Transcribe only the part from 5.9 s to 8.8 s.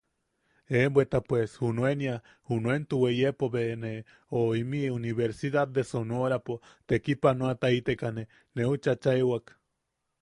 sonorapo tekipanoataitekane neu